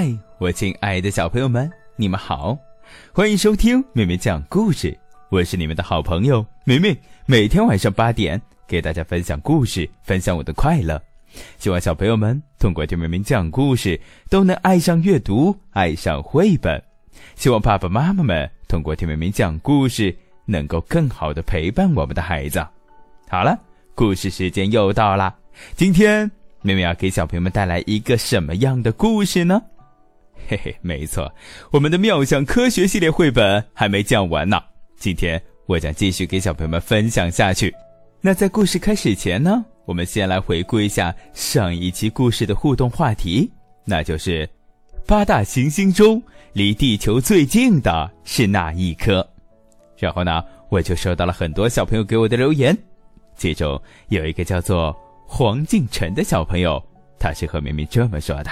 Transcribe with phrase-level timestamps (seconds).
[0.00, 2.56] 嗨，我亲爱的小朋友们，你们好，
[3.12, 4.98] 欢迎收听妹妹讲故事。
[5.28, 6.96] 我是你们的好朋友梅梅，
[7.26, 10.98] 每天晚上八点给大家分享故事，分享我的快乐。
[11.58, 14.00] 希望小朋友们通过听妹妹讲故事，
[14.30, 16.82] 都能爱上阅读，爱上绘本。
[17.36, 22.66] 希望爸爸妈妈们通过听妹妹讲故事，能够更好的陪伴我们的孩子。
[23.28, 23.54] 好了，
[23.94, 25.34] 故事时间又到了，
[25.76, 26.26] 今天
[26.62, 29.60] 妹妹要给小朋友们带来一个什么样的故事呢？
[30.48, 31.32] 嘿嘿，没错，
[31.70, 34.60] 我们的妙想科学系列绘本还没讲完呢。
[34.96, 37.72] 今天我将继续给小朋友们分享下去。
[38.20, 43.50] 那在故事开始前呢，我们先来回顾一下上一期故事的互动话题，
[43.84, 44.48] 那就是
[45.06, 46.22] 八大行星中
[46.52, 49.26] 离地球最近的是哪一颗？
[49.96, 52.76] 然后呢，我就收到了很多小朋友给我的留言，
[53.36, 54.94] 其中有一个叫做
[55.26, 56.82] 黄敬晨的小朋友，
[57.18, 58.50] 他是和明明这么说的：“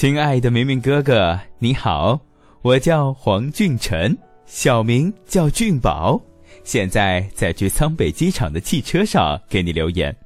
[0.00, 2.18] 亲爱的明明哥哥，你好，
[2.62, 4.16] 我叫黄俊辰。”
[4.48, 6.18] 小名叫俊宝，
[6.64, 10.16] 现在在去仓北机场的汽车上给你留言。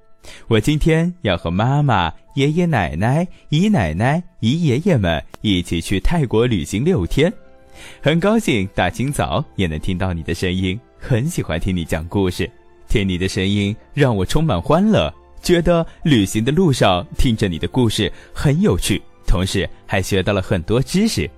[0.47, 7.33] 我今天要和妈妈、爷爷奶奶、姨奶奶、姨爷爷们一起去泰国旅行六天，
[8.01, 12.49] 很高兴大清早也能听到你的声音，很喜欢听你讲故事，
[12.87, 21.31] 听你的声音让我充满欢乐，觉得旅行的路上听着你的故事很有趣，同时还学到了很多知识。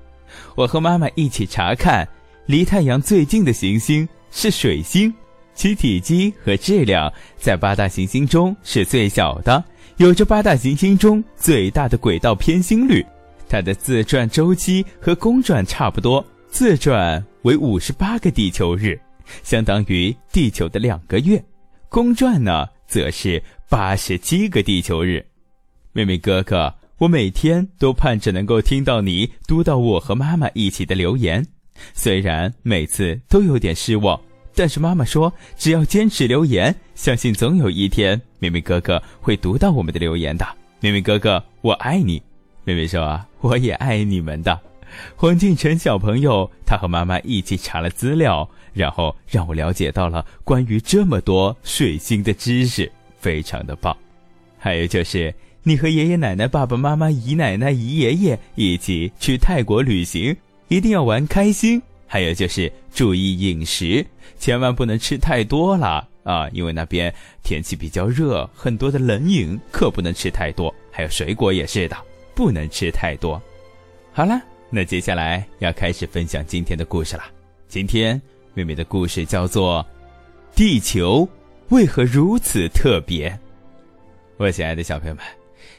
[0.55, 2.07] 我和妈妈一起查看。
[2.47, 5.13] 离太阳最近的行星是水星，
[5.53, 9.65] 其体积和质量在八大行星中是最小的，
[9.97, 13.05] 有着八大行星中最大的轨道偏心率。
[13.49, 18.97] 它的自转周期和公转差不多，自转为五十八个地球日，
[19.43, 21.41] 相当于地球的两个月；
[21.89, 25.27] 公转呢，则是八十七个地球日。
[25.93, 31.47] 妹妹哥哥，我每天都盼着能够听到你读到我和妈妈一起的留言。
[31.93, 34.19] 虽然每次都有点失望，
[34.55, 40.47] 但是妈妈说，只要坚持留言，相信总有一天，明明哥哥会读到我们的留言的。
[40.81, 42.23] 明明哥哥，我爱你。
[42.65, 44.59] 妹妹说啊， 我也爱你们的。
[45.17, 53.95] 黄敬晨小朋友，他和妈妈一起查了资料，然后让我了解到了关于这么多水星的知识，非常的棒。
[54.59, 55.33] 还有就是，
[55.69, 60.37] 你和爷爷奶奶、爸爸妈妈、姨奶奶、姨爷爷一起去泰国旅行。
[60.69, 64.07] 一定要玩开心，还有就是注意饮食，
[64.39, 66.49] 千万不能吃太多了啊！
[66.53, 67.13] 因为那边
[67.43, 71.97] 天气比较热，很多的冷饮可不能吃太多，还有水果也是的，
[72.33, 73.43] 不能吃太多。
[74.13, 74.41] 好了，
[74.71, 77.25] 那接下来要开始分享今天的故事了。
[77.67, 78.23] 今天
[78.55, 79.85] 妹妹的故事叫做
[80.57, 81.29] 《地球
[81.71, 83.29] 为何如此特别》。
[84.37, 85.25] 我亲爱的小朋友们，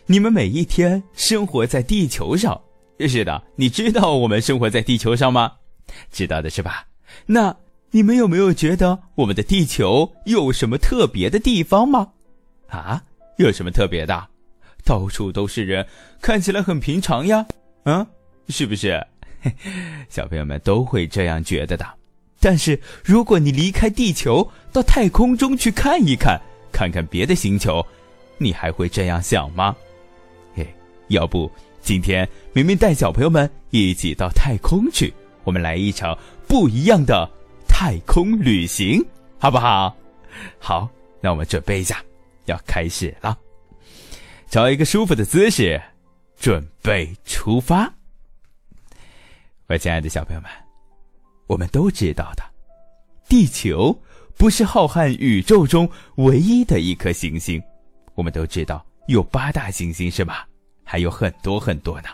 [0.05, 2.59] 你们每一天生活在地球上。
[2.99, 5.51] 是的，你知道我们生活在地球上吗？
[6.11, 6.85] 知道的是吧？
[7.25, 7.55] 那
[7.91, 12.09] 你们有没有觉得我们的地球有什么特别的地方吗？
[12.67, 13.03] 啊，
[13.37, 14.27] 有什么特别的？
[14.83, 15.85] 到处都是人，
[16.21, 17.45] 看起来很平常呀。
[17.83, 18.05] 嗯，
[18.49, 19.05] 是不是？
[20.09, 21.85] 小朋友们都会这样觉得的。
[22.39, 26.39] 但是如果你离开地球，到太空中去看一看，
[26.71, 27.85] 看看别的星球，
[28.37, 29.75] 你还会这样想吗？
[30.53, 30.67] 嘿，
[31.07, 31.51] 要不？
[31.81, 35.13] 今天明明带小朋友们一起到太空去，
[35.45, 37.29] 我们来一场不一样的
[37.65, 39.01] 太空旅行，
[39.39, 39.95] 好不好？
[40.59, 40.89] 好，
[41.21, 42.03] 那我们准备一下，
[42.45, 43.37] 要开始了。
[44.49, 45.81] 找一个舒服的姿势，
[46.37, 47.89] 准备出发。
[49.67, 50.51] 我亲爱的小朋友们，
[51.47, 52.43] 我们都知道的，
[53.29, 53.97] 地球
[54.37, 57.61] 不是浩瀚宇宙中唯一的一颗行星。
[58.17, 60.47] 我们都知道有八大行星，是吧？
[60.83, 62.09] 还有很多很多呢，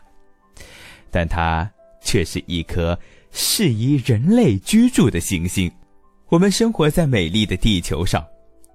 [1.10, 1.70] 但它
[2.02, 3.00] 却是一颗
[3.32, 5.72] 适宜人类居住的行星。
[6.28, 8.26] 我们生活在美丽的地球上，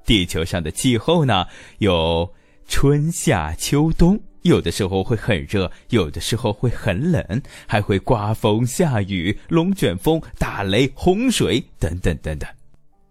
[0.07, 1.47] 地球上的气候呢，
[1.79, 2.33] 有
[2.67, 12.49] 春夏秋冬，有的时候会很热，有的时候会很冷，还会刮风下雨、龙卷风、打雷、洪水等等等等。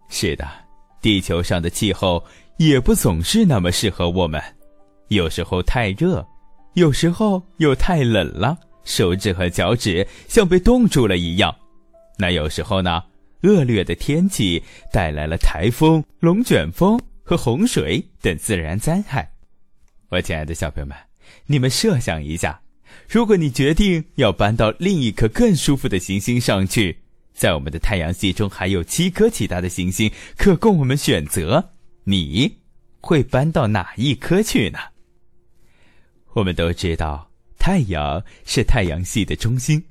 [0.08, 0.48] 是的，
[1.00, 2.24] 地球上的气候
[2.58, 4.42] 也不总是那么适合我们，
[5.08, 6.26] 有时候太热。
[6.74, 11.54] 有时候又太冷了，手指和脚趾像被冻住了一样。
[12.18, 13.02] 那有时候呢，
[13.42, 14.62] 恶劣的天气
[14.92, 19.28] 带来了台风、龙卷风和洪水等自然灾害。
[20.08, 20.96] 我亲爱的小朋友们，
[21.46, 22.60] 你们设想一下，
[23.08, 26.96] 如果你决定要搬到另一颗更舒服的行星上去，
[27.34, 31.70] 在我们的太阳系中还有七颗其他的行星可供我们选择，
[32.10, 32.50] 你
[33.02, 34.78] 会搬到哪一颗去呢？
[36.32, 39.84] 我们都知道，太阳是太阳系的中心，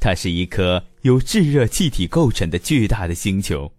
[0.00, 3.70] 它是一颗由炙热气体构成的巨大的星球，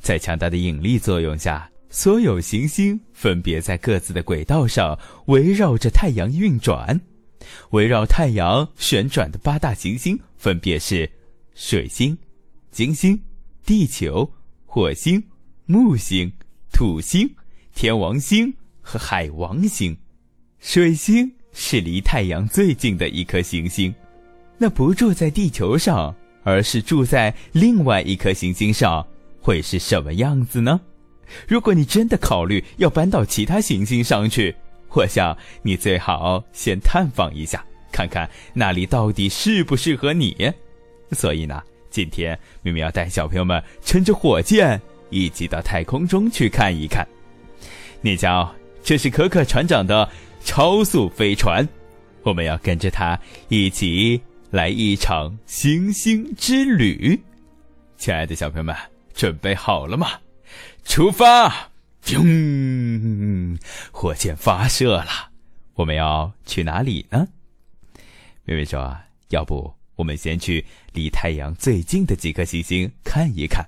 [0.00, 7.00] 在强大的引力作用下，所有行星分别在各自的轨道上围绕着太阳运转。
[7.70, 11.08] 围绕太阳旋转的八大行星分别是
[11.54, 12.18] 水星、
[12.72, 13.16] 金星、
[13.64, 14.28] 地球、
[14.66, 15.22] 火星、
[15.66, 16.32] 木星、
[16.80, 17.30] 土星、
[17.74, 18.50] 天王星
[18.80, 19.94] 和海王星。
[20.60, 21.30] 水星。
[21.52, 23.94] 是离太阳最近的一颗行星，
[24.56, 29.06] 那不住在地球上，而是住在另外一颗行星上，
[29.42, 30.80] 会是什么样子呢？
[31.46, 34.54] 如果你真的考虑要搬到其他行星上去，
[34.90, 37.62] 我想你最好先探访一下，
[37.92, 40.50] 看看那里到底适不适合你。
[41.10, 41.60] 所以呢，
[41.90, 44.80] 今天明明要带小朋友们乘着火箭
[45.10, 47.06] 一起到太空中去看一看。
[48.00, 50.08] 你瞧，这是可可船长的。
[50.42, 51.68] 超速飞船，
[52.22, 54.18] 我们要跟着他一起
[54.50, 57.20] 来一场星星之旅。
[57.98, 58.74] 亲爱的小朋友们，
[59.12, 60.12] 准备好了吗？
[60.82, 61.68] 出发！
[62.02, 63.58] 砰！
[63.92, 65.30] 火箭发射了。
[65.74, 67.28] 我们要去哪里呢？
[68.44, 68.96] 妹妹说
[69.28, 70.64] ：“要不我们先去
[70.94, 73.62] 离太阳最近的几颗行星看一看。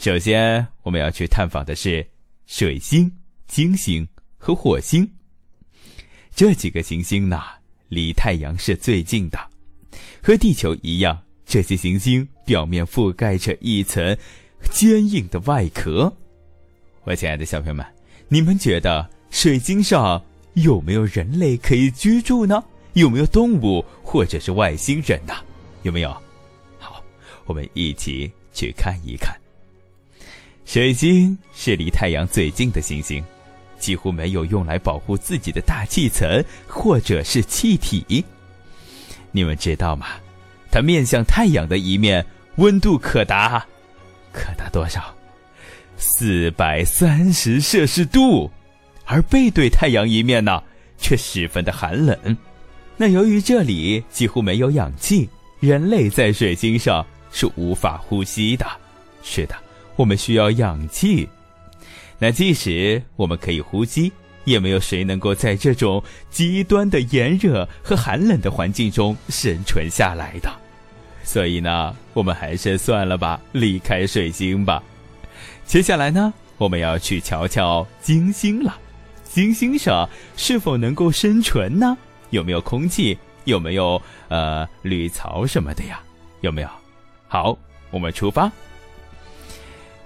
[0.00, 2.08] 首先，我们要去探访的是
[2.46, 3.12] 水星、
[3.46, 4.08] 金星
[4.38, 5.06] 和火星。”
[6.34, 7.38] 这几个行星呢，
[7.90, 9.38] 离太阳是最近的，
[10.22, 14.16] 和地球一样，这些行星表面覆盖着一层
[14.72, 16.10] 坚硬的外壳。
[17.04, 17.84] 我亲爱的小朋友们，
[18.28, 20.24] 你们觉得水晶上
[20.54, 22.64] 有没有人类可以居住呢？
[22.94, 25.34] 有没有动物或者是外星人呢？
[25.82, 26.10] 有没有？
[26.78, 27.04] 好，
[27.44, 29.38] 我们一起去看一看。
[30.72, 33.20] 水晶是离太阳最近的行星。
[33.80, 38.24] 几乎没有用来保护自己的大气层或者是气体。
[39.32, 40.06] 你们知道吗？
[40.70, 42.24] 它面向太阳的一面
[42.54, 43.66] 温度可达，
[44.32, 45.12] 可达多少？
[45.96, 48.48] 四百三十摄氏度。
[49.06, 50.62] 而背对太阳一面呢，
[50.98, 52.16] 却十分的寒冷。
[52.96, 55.28] 那由于这里几乎没有氧气，
[55.58, 58.64] 人类在水晶上是无法呼吸的。
[59.24, 59.56] 是的，
[60.00, 61.28] 我们需要氧气。
[62.18, 64.10] 那即使我们可以呼吸，
[64.44, 70.50] 也没有谁能够在这种极端的炎热和寒冷的环境中生存下来的。
[71.22, 74.82] 所以呢，我们还是算了吧，离开水星吧。
[75.66, 78.78] 接下来呢，我们要去瞧瞧金星了。
[79.24, 81.94] 金星上是否能够生存呢？
[82.30, 83.18] 有没有空气？
[83.44, 86.00] 有没有呃绿草什么的呀？
[86.40, 86.68] 有没有？
[87.28, 87.56] 好，
[87.90, 88.50] 我们出发。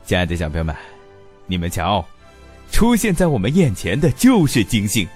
[0.05, 0.75] 亲爱的小朋友们。
[1.47, 2.05] 你们瞧，
[2.71, 5.07] 出现在我们眼前的就是金星。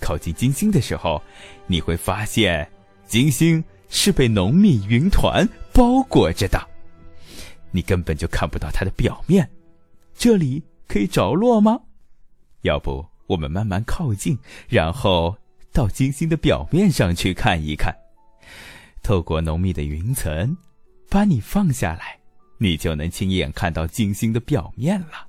[0.00, 1.20] 靠近金星的时候，
[1.66, 2.68] 你会发现，
[3.06, 6.60] 金星是被浓密云团包裹着的，
[7.70, 9.48] 你根本就看不到它的表面。
[10.16, 11.80] 这里可以着落吗？
[12.62, 14.38] 要不我们慢慢靠近，
[14.68, 15.36] 然后
[15.72, 17.94] 到金星的表面上去看一看。
[19.02, 20.56] 透过浓密的云层，
[21.08, 22.18] 把你放下来，
[22.64, 25.28] 你就能亲眼看到金星的表面了。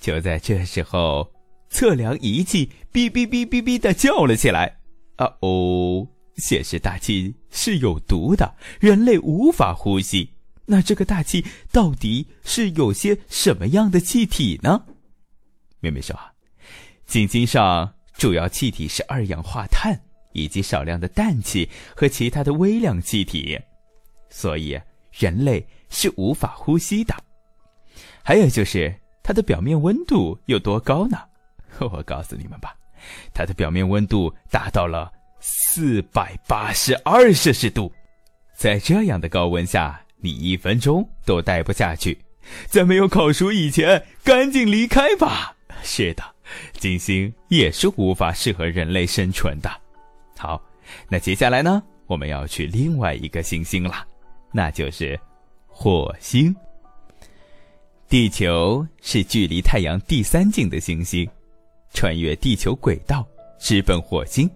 [0.00, 1.30] 就在这时候，
[1.68, 4.78] 测量仪器哔哔哔哔哔的叫了起来。
[5.16, 10.30] 啊哦，显示大气是有毒的，人类无法呼吸。
[10.64, 14.86] 那这个大气到底是有些什么样的气体呢？
[15.80, 16.18] 妹妹说，
[17.06, 20.00] 金星上主要气体是二氧化碳
[20.32, 23.60] 以及少量的氮气和其他的微量气体，
[24.30, 24.80] 所以
[25.12, 27.14] 人类是无法呼吸的。
[28.22, 28.94] 还有就是。
[29.26, 31.16] 它的表面温度有多高呢？
[31.80, 32.76] 我告诉你们吧，
[33.32, 35.10] 它的表面温度达到了
[35.40, 37.90] 四百八十二摄氏度。
[38.54, 42.22] 在这样的高温下，你一分钟都待不下去。
[42.66, 45.56] 在没有烤熟以前，赶紧离开吧。
[45.82, 46.22] 是的，
[46.74, 49.70] 金星也是无法适合人类生存的。
[50.36, 50.60] 好，
[51.08, 54.06] 那接下来呢，我们要去另外一个行星了，
[54.52, 55.18] 那就是
[55.76, 56.54] 火星。
[58.08, 61.28] 地球是距离太阳第三近的行星，
[61.92, 63.26] 穿越地球轨道
[63.58, 64.48] 直奔火星。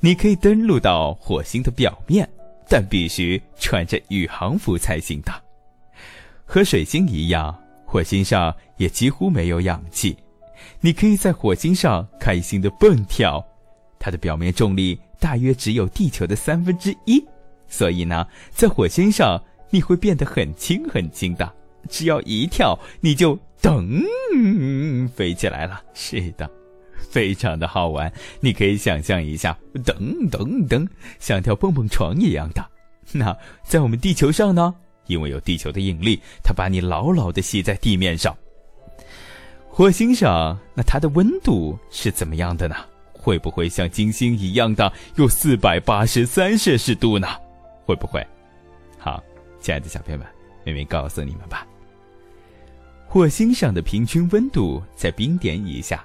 [0.00, 2.28] 你可以登陆到火星的表面，
[2.68, 5.32] 但必须穿着宇航服才行的。
[6.44, 10.14] 和水星一样，火星上也几乎没有氧气。
[10.78, 13.42] 你可以在火星上开心的蹦跳，
[13.98, 17.24] 它的表面重力大约只有地球的三分之一，
[17.66, 19.42] 所以呢，在火星上
[19.74, 21.52] 你会变得很轻很轻的。
[21.88, 24.06] 只要一跳，你就噔
[25.08, 25.82] 飞起来了。
[25.94, 26.48] 是的，
[27.10, 28.10] 非常的好玩。
[28.38, 30.86] 你可以想象一下，噔噔噔，
[31.18, 32.64] 像跳蹦蹦床一样的。
[33.10, 34.72] 那在我们地球上呢？
[35.08, 38.32] 因为有地球的引力，它把你牢牢的吸在地面上。
[39.68, 42.76] 火星上，那它的温度是怎么样的呢？
[43.12, 47.26] 会不会像金星一样的有四百八十三摄氏度呢？
[47.84, 48.24] 会不会？
[48.98, 49.22] 好，
[49.64, 50.26] 亲爱的小朋友们，
[50.62, 51.66] 妹妹告诉你们吧。
[53.06, 56.04] 火星上的平均温度在冰点以下，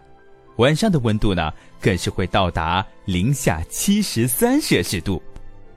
[0.55, 5.21] 晚上的温度呢，更是会到达零下七十三摄氏度。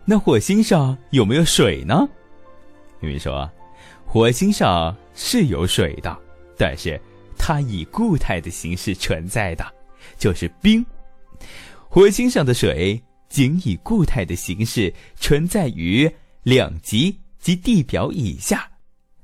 [0.05, 2.09] 那火星上有没有水呢？
[3.01, 3.51] 妹妹说，
[4.07, 6.17] 火星上是有水的，
[6.57, 7.01] 但是
[7.37, 9.67] 它以固态的形式存在的，
[10.17, 10.87] 就是冰。
[11.89, 16.09] 火星上的水仅以固态的形式存在于
[16.45, 18.67] 两极及地表以下。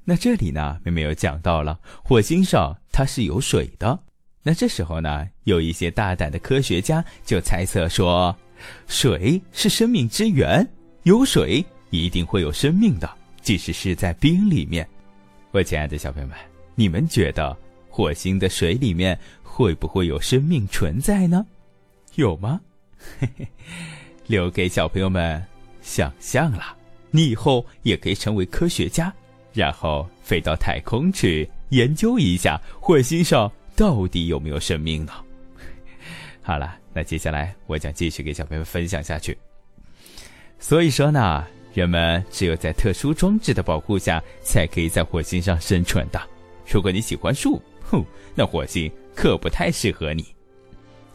[0.05, 3.99] 那这里呢，妹妹又讲到了火星上它是有水的。
[4.43, 8.35] 那这时候呢，有一些大胆的科学家就猜测说，
[8.87, 10.67] 水是生命之源，
[11.03, 13.09] 有水一定会有生命的，
[13.43, 14.89] 即使是在冰里面。
[15.51, 16.37] 我亲爱的小朋友们，
[16.75, 17.57] 你们觉得
[17.89, 21.45] 火星的水里面会不会有生命存在呢？
[22.15, 22.61] 有吗？
[23.21, 23.47] 嘿嘿，
[24.27, 25.45] 留给小朋友们
[25.83, 26.78] 想象了。
[27.19, 29.13] 你以后也可以成为科学家，
[29.53, 35.13] 然后飞到太空去研究一下火星上到底有没有生命呢？
[36.41, 39.37] 好了，那接下来我将继续给小朋友们分享下去。
[40.61, 41.45] 所以说呢，
[41.75, 46.23] 人们只有在特殊装置的保护下，才可以在火星上生存的。
[46.71, 48.01] 如果你喜欢树，哼，
[48.37, 50.25] 那火星可不太适合你。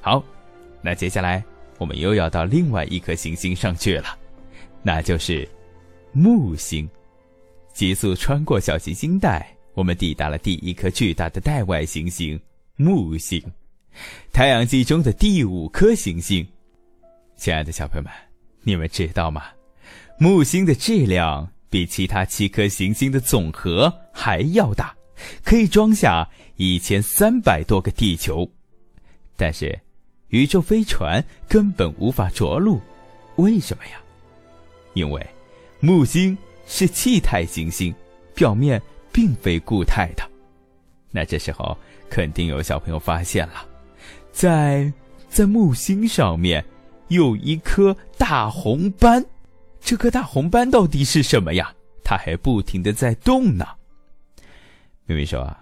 [0.01, 0.21] 好。
[0.81, 1.41] 那接下来，
[1.77, 4.17] 我们又要到另外一颗行星上去了，
[4.81, 5.47] 那就是
[6.13, 6.87] 木星。
[7.73, 12.39] 急速穿过小行星带，我们抵达了第一颗巨大的带外行星——
[12.77, 13.43] 木星，
[14.31, 16.47] 太阳系中的第五颗行星。
[17.35, 18.11] 亲爱的小朋友们，
[18.61, 19.45] 你们知道吗？
[20.19, 24.95] 木星的质量比其他七颗行星的总和还要大，
[25.43, 28.49] 可以装下一千三百多个地球。
[29.35, 29.77] 但是。
[30.29, 32.81] 宇宙飞船根本无法着陆，
[33.35, 34.01] 为什么呀？
[34.95, 35.23] 因为
[35.85, 37.93] 木星是气态行星，
[38.33, 40.23] 表面并非固态的。
[41.11, 41.77] 那这时候
[42.09, 43.67] 肯定有小朋友发现了，
[44.31, 44.89] 在
[45.27, 46.63] 在木星上面
[47.09, 49.25] 有一颗大红斑，
[49.81, 51.69] 这颗大红斑到底是什么呀？
[52.01, 53.67] 它还不停的在动呢。
[55.05, 55.59] 妹妹说啊。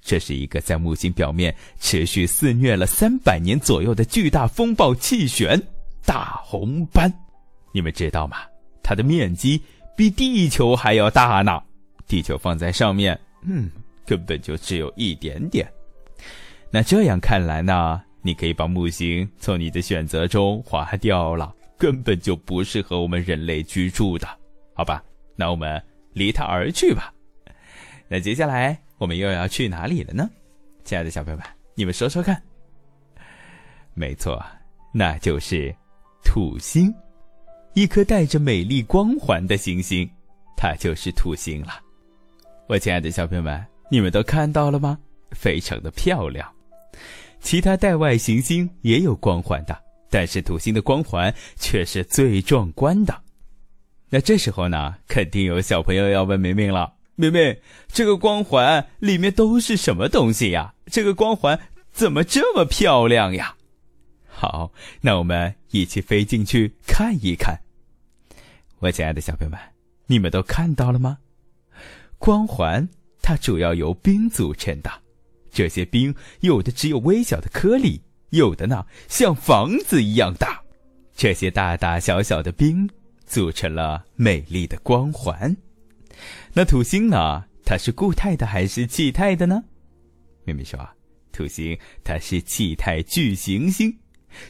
[0.00, 5.60] 这是一个在木星表面持续肆虐了三百年左右的巨大风暴气旋——
[6.04, 7.10] 大红斑。
[7.72, 8.36] 你们知道吗？
[8.84, 9.60] 它的面积
[9.96, 11.60] 比地球还要大呢。
[12.06, 13.68] 地球放在上面，嗯，
[14.06, 15.66] 根本就只有一点点。
[16.70, 18.00] 那这样看来呢？
[18.22, 24.28] 你可以把木星从你的选择中划掉了，根本就不适合我们人类居住的，
[24.74, 25.02] 好吧？
[25.34, 27.12] 那我们离它而去吧。
[28.06, 28.78] 那接下来。
[28.96, 30.30] 我们又要去哪里了呢？
[30.84, 32.40] 亲爱的小朋友们，你们说说看。
[33.92, 34.42] 没错，
[34.92, 35.74] 那就是
[36.24, 36.94] 土星，
[37.74, 40.08] 一颗带着美丽光环的行星，
[40.56, 41.80] 它就是土星了。
[42.68, 44.96] 我亲爱的小朋友们，你们都看到了吗？
[45.32, 46.48] 非常的漂亮。
[47.40, 49.76] 其他带外行星也有光环的，
[50.08, 53.20] 但是土星的光环却是最壮观的。
[54.08, 56.94] 那这时候呢，肯定有小朋友要问明明了。
[57.16, 57.56] 明明，
[57.88, 60.72] 这个光环里面都是什么东西呀？
[60.86, 61.58] 这个光环
[61.90, 63.56] 怎么这么漂亮呀？
[64.28, 67.58] 好，那我们一起飞进去看一看。
[68.78, 69.58] 我亲爱的小朋友们，
[70.06, 71.18] 你们都看到了吗？
[72.16, 72.88] 光环
[73.20, 75.02] 它主要由冰组成的，
[75.50, 78.00] 这些冰有的只有微小的颗粒，
[78.30, 80.62] 有的呢像房子一样大。
[81.12, 82.88] 这些大大小小的冰
[83.26, 85.56] 组成了美丽的光环。
[86.52, 87.44] 那土星呢？
[87.64, 89.64] 它是固态的还是气态的呢？
[90.44, 90.94] 妹妹说啊，
[91.32, 93.98] 土星它是气态巨行星，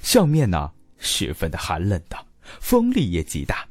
[0.02, 0.71] 上面呢
[1.04, 2.16] 十分的寒冷的，
[2.61, 3.64] 风力也极大。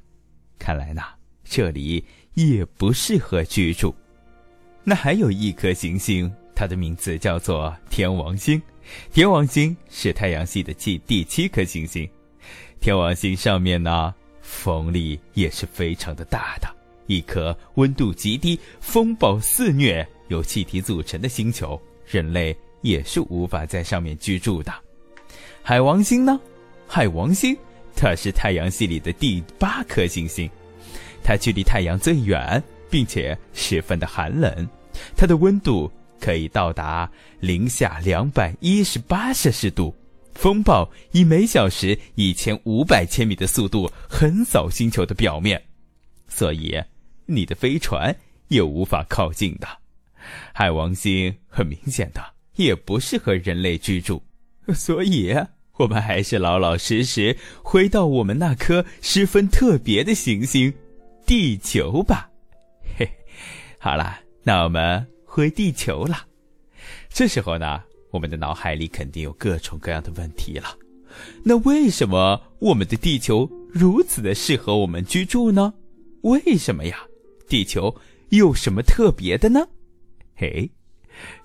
[0.58, 1.02] 看来呢，
[1.44, 3.94] 这里也不适合居住。
[4.84, 8.62] 那还有一颗行星，它的名字叫做天王星。
[9.12, 12.08] 天王星是太阳系的第第七颗行星。
[12.80, 16.68] 天王星上面呢，风力也是非常的大的。
[17.08, 24.74] 一颗温度极低、风暴肆虐、由气体组成的星球，人类也是无法在上面居住的。
[25.62, 26.40] 海王星呢？
[26.96, 27.58] 海王星
[27.96, 30.48] 它是太阳系里的第八颗行星，
[31.24, 34.70] 它距离太阳最远，并且十分的寒冷，
[35.18, 37.10] 它的温度可以到达
[37.40, 39.92] 零下两百一十八摄氏度，
[40.36, 45.60] 风暴以每小时一千五百千米的速度横扫星球的表面，
[46.28, 46.80] 所以
[47.26, 48.16] 你的飞船
[48.50, 49.68] 也无法靠近的。
[50.54, 52.24] 海王星很明显的
[52.56, 54.22] 也不适合人类居住，
[54.76, 55.36] 所以
[55.78, 60.72] 我们还是老老实实回到我们那颗十分特别的行星——
[61.26, 62.30] 地球吧。
[62.98, 63.10] 嘿，
[63.80, 66.28] 好了，那我们回地球了。
[67.10, 67.82] 这时候呢？
[68.12, 70.78] 我们的脑海里肯定有各种各样的问题了，
[71.44, 75.74] 那为什么我们的地球如此的适合我们居住呢？
[76.22, 77.00] 为什么呀？
[77.50, 77.96] 地球
[78.30, 79.68] 有什么特别的呢？
[80.36, 80.70] 嘿，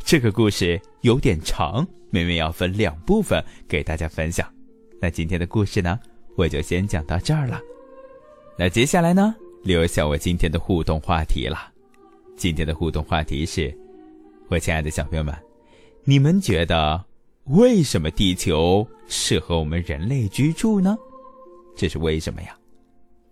[0.04, 4.48] 这个故事有点长，妹妹要分两部分给大家分享。
[5.00, 5.98] 那今天的故事呢，
[6.36, 7.60] 我就先讲到这儿了。
[8.56, 11.72] 那接下来呢，留下我今天的互动话题了。
[12.36, 13.76] 今天的互动话题是，
[14.48, 15.34] 我亲爱的小朋友们。
[16.04, 17.04] 你们觉得
[17.44, 20.96] 为什么地球适合我们人类居住呢？
[21.76, 22.56] 这是为什么呀？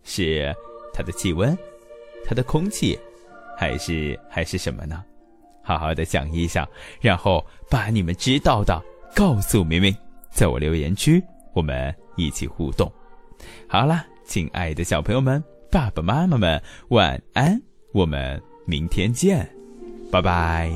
[0.04, 0.54] 是
[0.92, 1.56] 它的气温、
[2.24, 2.98] 它的空气，
[3.56, 5.04] 还是还是什么呢？
[5.66, 6.66] 好好的想一想，
[7.00, 8.80] 然后把你们知道的
[9.16, 9.92] 告诉明明，
[10.30, 11.20] 在我留言区，
[11.52, 12.90] 我们一起互动。
[13.68, 17.60] 好啦，亲爱的小朋友们，爸爸妈妈们，晚安，
[17.92, 19.44] 我们明天见，
[20.12, 20.70] 拜拜。